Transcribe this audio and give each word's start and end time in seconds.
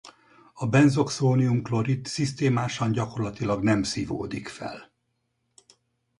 A 0.53 0.67
benzoxónium-klorid 0.67 2.05
szisztémásan 2.05 2.91
gyakorlatilag 2.91 3.63
nem 3.63 3.83
szívódik 3.83 4.47
fel. 4.47 4.91